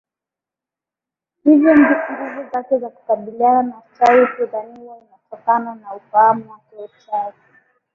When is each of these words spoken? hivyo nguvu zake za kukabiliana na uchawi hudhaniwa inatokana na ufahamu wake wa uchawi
hivyo 1.43 1.73
nguvu 1.73 2.49
zake 2.53 2.79
za 2.79 2.89
kukabiliana 2.89 3.63
na 3.69 3.81
uchawi 3.95 4.25
hudhaniwa 4.37 4.97
inatokana 4.97 5.75
na 5.75 5.93
ufahamu 5.95 6.51
wake 6.51 6.75
wa 6.75 6.83
uchawi 6.85 7.33